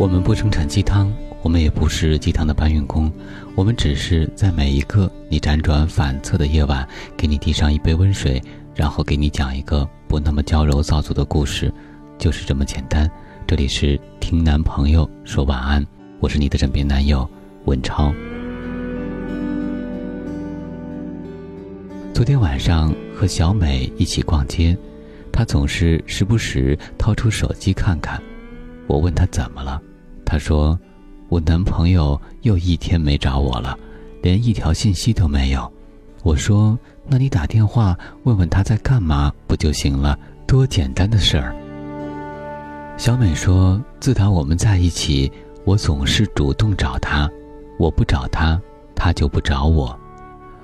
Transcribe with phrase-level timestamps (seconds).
[0.00, 3.12] 我们不生产鸡汤，我们也不是鸡汤的搬运工，
[3.54, 6.88] 我们只是在每一个你辗转反侧的夜晚，
[7.18, 8.42] 给你递上一杯温水，
[8.74, 11.70] 然后给你讲一个不那么娇柔造作的故事，
[12.16, 13.10] 就是这么简单。
[13.46, 15.86] 这里是听男朋友说晚安，
[16.18, 17.28] 我是你的枕边男友
[17.66, 18.10] 文超。
[22.14, 24.74] 昨天晚上和小美一起逛街，
[25.30, 28.18] 她总是时不时掏出手机看看，
[28.86, 29.78] 我问她怎么了。
[30.30, 30.78] 他说
[31.28, 33.76] ：“我男朋友又一天没找我了，
[34.22, 35.68] 连一条信息都没有。”
[36.22, 40.16] 我说：“那你打电话问问他在干嘛不就行了？
[40.46, 41.52] 多简单的事儿。”
[42.96, 45.28] 小美说：“自打我们在一起，
[45.64, 47.28] 我总是主动找他，
[47.76, 48.56] 我不找他，
[48.94, 49.98] 他就不找我。”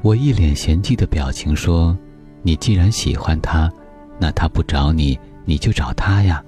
[0.00, 1.94] 我一脸嫌弃的表情说
[2.40, 3.70] ：“你既然喜欢他，
[4.18, 6.42] 那他不找你，你就找他呀。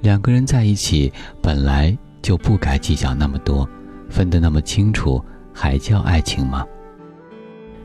[0.00, 3.68] 两个人在一起本来……”就不该计较那么多，
[4.08, 6.64] 分得那么清楚，还叫爱情吗？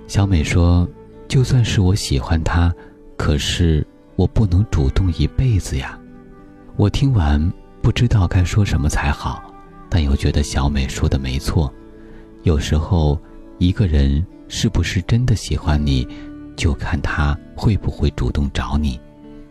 [0.08, 0.88] 小美说
[1.28, 2.74] ：“就算是我喜欢他，
[3.18, 5.98] 可是我不能主动一辈子呀。”
[6.76, 9.44] 我听完不知道该说什么才好，
[9.90, 11.72] 但又觉得小美说的没错。
[12.44, 13.18] 有时候，
[13.60, 16.08] 一个人是不是真的喜欢你，
[16.56, 19.00] 就看他会不会主动找你。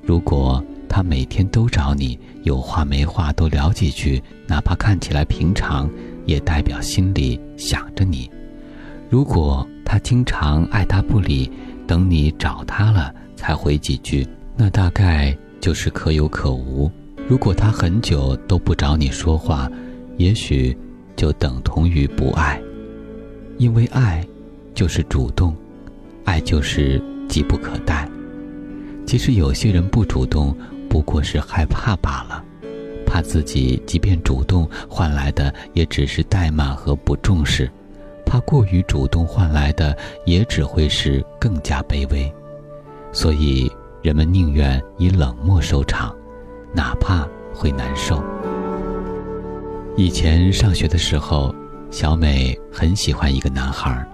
[0.03, 0.62] 如果……
[0.92, 5.88] 他每天都找你，有话没话都聊几句，哪怕看起来平常，
[6.26, 8.30] 也代表心里想着你。
[9.08, 11.50] 如果他经常爱答不理，
[11.86, 16.90] 等你找他了才回几句，那大概就是可有可无。
[17.26, 19.70] 如果他很久都不找你说话，
[20.18, 20.76] 也许
[21.16, 22.60] 就等同于不爱。
[23.56, 24.22] 因为爱，
[24.74, 25.56] 就是主动，
[26.24, 28.06] 爱就是急不可待。
[29.06, 30.54] 其实有些人不主动。
[30.92, 32.44] 不过是害怕罢了，
[33.06, 37.66] 怕自己即便主动换来的也只是怠慢和不重视，
[38.26, 42.31] 怕过于主动换来的也只会是更加卑微，
[43.10, 46.14] 所以人们宁愿以冷漠收场，
[46.75, 48.22] 哪怕会难受。
[49.97, 51.54] 以前上学的时候，
[51.91, 54.06] 小美很喜欢一个男孩，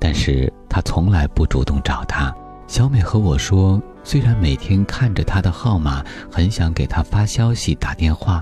[0.00, 2.34] 但是他从来不主动找她。
[2.66, 3.80] 小美和我说。
[4.06, 6.00] 虽然每天看着他的号码，
[6.30, 8.40] 很想给他发消息、打电话，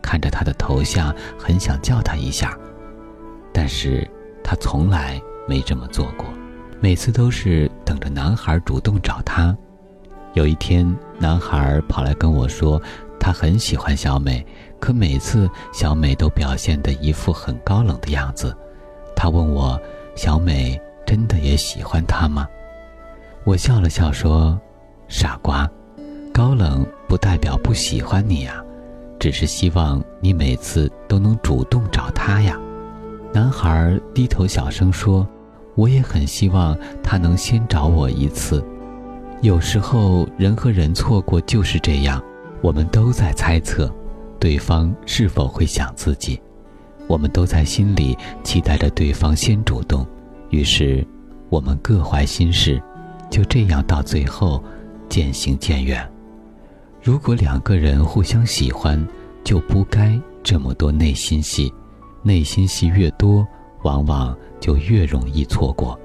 [0.00, 2.56] 看着他的头像，很想叫他一下，
[3.52, 4.08] 但是
[4.44, 6.24] 他从来没这么做过。
[6.78, 9.52] 每次都是等着男孩主动找他。
[10.34, 12.80] 有一天，男孩跑来跟我说，
[13.18, 14.46] 他很喜欢小美，
[14.78, 18.56] 可每次小美都表现得一副很高冷的样子。
[19.16, 19.76] 他问我，
[20.14, 22.46] 小美真的也喜欢他吗？
[23.42, 24.56] 我笑了笑说。
[25.10, 25.68] 傻瓜，
[26.32, 28.62] 高冷不代表不喜欢你呀，
[29.18, 32.56] 只是希望你每次都能主动找他呀。
[33.34, 35.28] 男孩低头小声说
[35.74, 38.64] ：“我也很希望他能先找我一次。”
[39.42, 42.22] 有时候人和人错过就是这样，
[42.60, 43.92] 我们都在猜测，
[44.38, 46.40] 对方是否会想自己，
[47.08, 50.06] 我们都在心里期待着对方先主动，
[50.50, 51.04] 于是
[51.48, 52.80] 我们各怀心事，
[53.28, 54.62] 就这样到最后。
[55.10, 56.08] 渐行渐远。
[57.02, 59.06] 如果两个人互相喜欢，
[59.44, 61.70] 就不该这么多内心戏。
[62.22, 63.46] 内心戏越多，
[63.82, 65.98] 往往就越容易错过。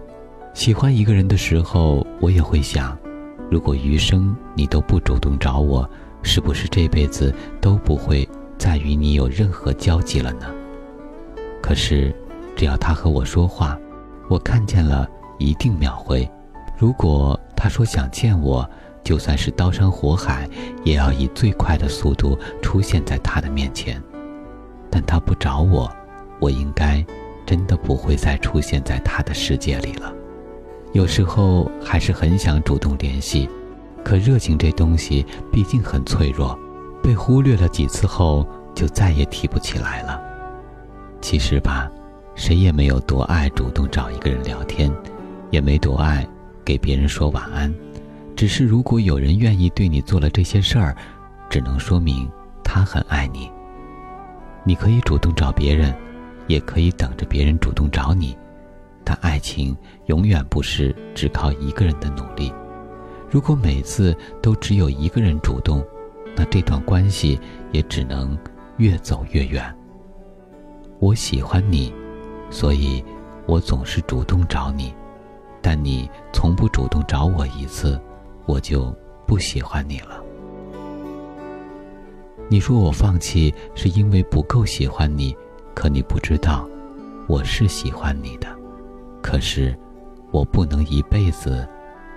[0.54, 2.98] 喜欢一个人的时候，我也会想：
[3.52, 5.88] 如果余生你都不主动找我，
[6.24, 8.28] 是不是这辈子都不会
[8.58, 10.48] 再与你有任何交集了呢？
[11.62, 12.16] 可是，
[12.56, 13.78] 只要他和我说话，
[14.30, 15.06] 我看见了
[15.38, 16.28] 一定秒回。
[16.78, 18.70] 如果他说想见我，
[19.06, 20.50] 就算是刀山火海，
[20.84, 24.02] 也要以最快的速度出现在他的面前。
[24.90, 25.90] 但他不找我，
[26.40, 27.06] 我应该
[27.46, 30.12] 真的不会再出现在他的世界里了。
[30.92, 33.48] 有时候还是很想主动联系，
[34.04, 36.58] 可热情这东西毕竟很脆弱，
[37.04, 40.20] 被忽略了几次后，就再也提不起来了。
[41.22, 41.92] 其实吧，
[42.34, 44.92] 谁也没有多爱主动找一个人聊天，
[45.52, 46.28] 也没多爱
[46.64, 47.72] 给别人说晚安。
[48.36, 50.96] 只是，如果有人愿意对你做了这些事儿，
[51.50, 52.30] 只能说明
[52.64, 53.50] 他很爱你。
[54.66, 55.96] 你可以主动找别人，
[56.48, 58.38] 也可以等着别人主动找你，
[59.06, 59.76] 但爱情
[60.08, 62.54] 永远不是只靠一个人的努力。
[63.32, 65.82] 如果每次都只有一个人主动，
[66.36, 67.40] 那这段关系
[67.72, 68.38] 也只能
[68.78, 69.74] 越走越远。
[71.00, 71.94] 我喜欢你，
[72.50, 73.04] 所以
[73.46, 74.94] 我总是主动找你，
[75.62, 77.98] 但你从不主动找我一次。
[78.46, 78.94] 我就
[79.26, 80.22] 不喜欢你了。
[82.48, 85.36] 你说我放弃是因为不够喜欢你，
[85.74, 86.68] 可你不知道，
[87.28, 88.48] 我是喜欢你的。
[89.22, 89.76] 可是，
[90.32, 91.68] 我不能一辈子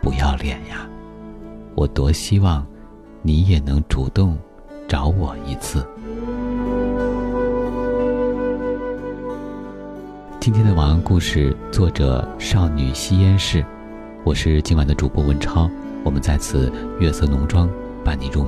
[0.03, 0.87] 不要脸呀！
[1.75, 2.67] 我多希望，
[3.23, 4.37] 你也能主动
[4.87, 5.87] 找我一次。
[10.39, 13.65] 今天的晚安故事，作者少女吸烟室，
[14.25, 15.71] 我是今晚的主播文超。
[16.09, 17.69] 我们在此月色浓妆
[18.03, 18.43] 伴你入，